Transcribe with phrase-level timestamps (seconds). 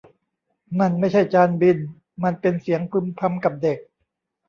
[0.79, 1.77] นั่นไม่ใช่จานบิน
[2.23, 3.79] มันเป็นเสียงพึมพำกับเด็ก